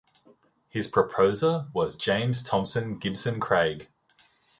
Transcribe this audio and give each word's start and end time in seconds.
His 0.67 0.87
proposer 0.87 1.67
was 1.75 1.95
James 1.95 2.41
Thomson 2.41 2.97
Gibson 2.97 3.39
Craig. 3.39 3.87